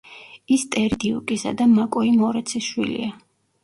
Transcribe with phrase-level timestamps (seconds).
[0.55, 3.17] ის ტერი დიუკისა და მაკოი მორეცის შვილია.